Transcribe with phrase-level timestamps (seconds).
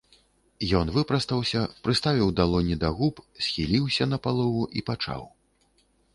[0.79, 5.21] Ён выпрастаўся, прыставіў далоні да губ, схіліўся напалову і пачаў.